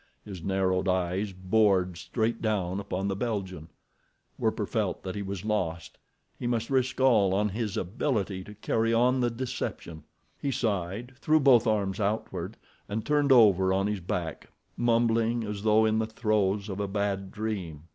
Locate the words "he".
5.13-5.21, 10.41-10.49